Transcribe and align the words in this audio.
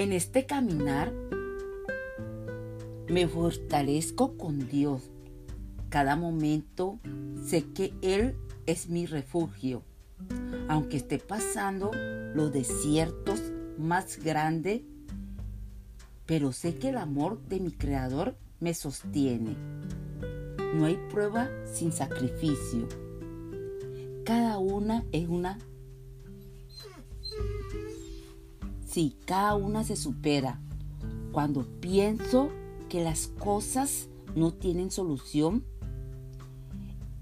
En 0.00 0.14
este 0.14 0.46
caminar 0.46 1.12
me 3.06 3.28
fortalezco 3.28 4.38
con 4.38 4.66
Dios. 4.66 5.10
Cada 5.90 6.16
momento 6.16 6.98
sé 7.44 7.66
que 7.74 7.92
Él 8.00 8.34
es 8.64 8.88
mi 8.88 9.04
refugio. 9.04 9.82
Aunque 10.68 10.96
esté 10.96 11.18
pasando 11.18 11.90
los 12.34 12.50
desiertos 12.50 13.42
más 13.76 14.18
grandes, 14.24 14.80
pero 16.24 16.52
sé 16.52 16.76
que 16.76 16.88
el 16.88 16.96
amor 16.96 17.38
de 17.42 17.60
mi 17.60 17.70
Creador 17.70 18.38
me 18.58 18.72
sostiene. 18.72 19.54
No 20.76 20.86
hay 20.86 20.98
prueba 21.10 21.50
sin 21.66 21.92
sacrificio. 21.92 22.88
Cada 24.24 24.56
una 24.56 25.04
es 25.12 25.28
una... 25.28 25.58
Sí, 28.90 29.16
cada 29.24 29.54
una 29.54 29.84
se 29.84 29.94
supera. 29.94 30.58
Cuando 31.30 31.64
pienso 31.80 32.50
que 32.88 33.04
las 33.04 33.28
cosas 33.28 34.08
no 34.34 34.52
tienen 34.52 34.90
solución, 34.90 35.62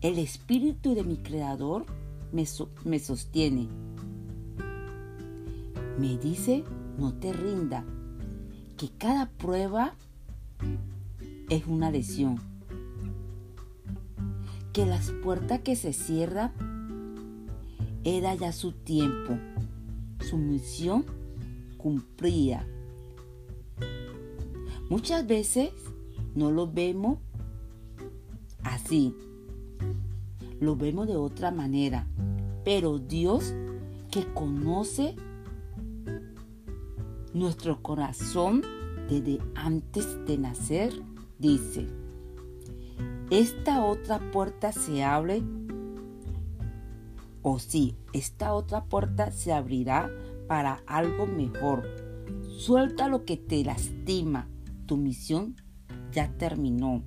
el 0.00 0.18
espíritu 0.18 0.94
de 0.94 1.04
mi 1.04 1.18
creador 1.18 1.84
me, 2.32 2.46
me 2.86 2.98
sostiene. 2.98 3.68
Me 5.98 6.16
dice, 6.16 6.64
no 6.96 7.12
te 7.12 7.34
rinda, 7.34 7.84
que 8.78 8.88
cada 8.88 9.28
prueba 9.28 9.94
es 11.50 11.66
una 11.66 11.90
lesión. 11.90 12.40
Que 14.72 14.86
las 14.86 15.10
puertas 15.22 15.60
que 15.60 15.76
se 15.76 15.92
cierran 15.92 16.54
era 18.04 18.34
ya 18.36 18.52
su 18.52 18.72
tiempo, 18.72 19.36
su 20.20 20.38
misión 20.38 21.18
cumplía. 21.78 22.66
Muchas 24.90 25.26
veces 25.26 25.70
no 26.34 26.50
lo 26.50 26.70
vemos 26.70 27.18
así, 28.62 29.14
lo 30.60 30.76
vemos 30.76 31.06
de 31.06 31.16
otra 31.16 31.50
manera, 31.50 32.06
pero 32.64 32.98
Dios 32.98 33.54
que 34.10 34.26
conoce 34.34 35.14
nuestro 37.32 37.82
corazón 37.82 38.62
desde 39.08 39.38
antes 39.54 40.24
de 40.26 40.38
nacer, 40.38 40.92
dice, 41.38 41.86
esta 43.30 43.84
otra 43.84 44.18
puerta 44.30 44.72
se 44.72 45.04
abre, 45.04 45.42
o 47.42 47.58
sí, 47.58 47.96
esta 48.12 48.54
otra 48.54 48.84
puerta 48.84 49.30
se 49.30 49.52
abrirá 49.52 50.10
para 50.48 50.82
algo 50.86 51.26
mejor. 51.26 51.86
Suelta 52.58 53.08
lo 53.08 53.24
que 53.24 53.36
te 53.36 53.62
lastima 53.62 54.48
tu 54.86 54.96
misión 54.96 55.54
ya 56.10 56.32
terminó. 56.36 57.04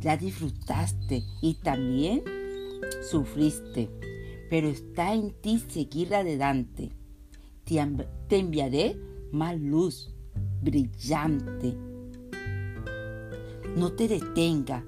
Ya 0.00 0.16
disfrutaste 0.16 1.22
y 1.40 1.54
también 1.54 2.24
sufriste, 3.08 3.90
pero 4.50 4.68
está 4.68 5.14
en 5.14 5.30
ti 5.30 5.62
seguir 5.68 6.14
adelante. 6.14 6.90
Te, 7.64 8.38
enviaré 8.38 8.98
más 9.32 9.58
luz 9.60 10.14
brillante. 10.62 11.76
No 13.76 13.92
te 13.92 14.08
detenga. 14.08 14.84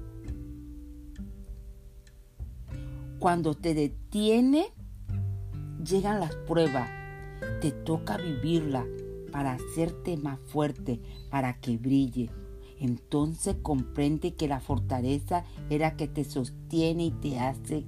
Cuando 3.19 3.55
te 3.55 3.73
detiene, 3.73 4.67
llegan 5.83 6.19
las 6.19 6.35
pruebas. 6.35 7.06
Te 7.61 7.71
toca 7.71 8.17
vivirla 8.17 8.85
para 9.31 9.53
hacerte 9.53 10.17
más 10.17 10.39
fuerte, 10.39 10.99
para 11.29 11.59
que 11.59 11.77
brille. 11.77 12.29
Entonces 12.79 13.55
comprende 13.61 14.35
que 14.35 14.47
la 14.47 14.59
fortaleza 14.59 15.43
era 15.69 15.95
que 15.95 16.07
te 16.07 16.23
sostiene 16.23 17.05
y 17.05 17.11
te 17.11 17.39
hace 17.39 17.85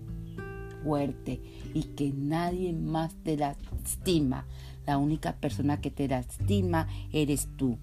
fuerte 0.83 1.41
y 1.73 1.83
que 1.83 2.11
nadie 2.11 2.73
más 2.73 3.15
te 3.23 3.37
lastima. 3.37 4.45
La 4.85 4.97
única 4.97 5.35
persona 5.35 5.81
que 5.81 5.91
te 5.91 6.07
lastima 6.07 6.87
eres 7.11 7.47
tú. 7.57 7.77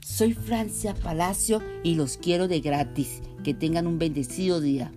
Soy 0.00 0.32
Francia 0.32 0.94
Palacio 0.94 1.60
y 1.82 1.94
los 1.94 2.16
quiero 2.16 2.48
de 2.48 2.60
gratis. 2.60 3.22
Que 3.44 3.54
tengan 3.54 3.86
un 3.86 3.98
bendecido 3.98 4.60
día. 4.60 4.90